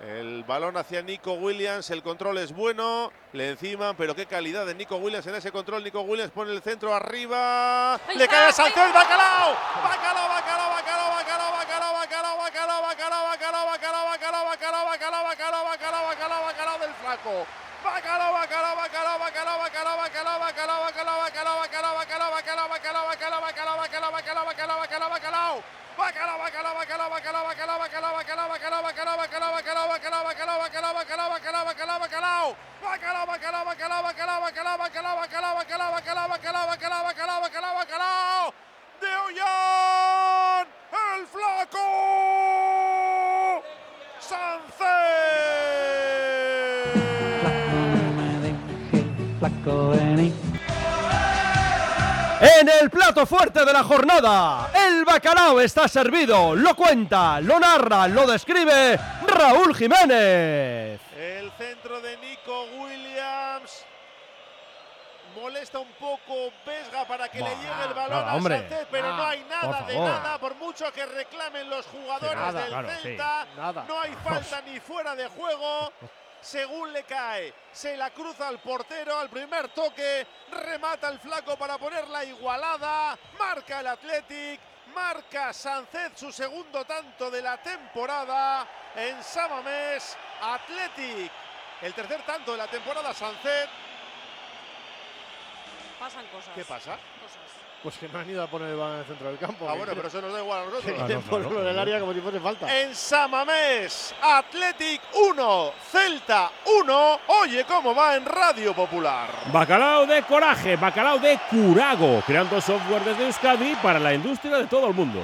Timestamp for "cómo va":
107.64-108.16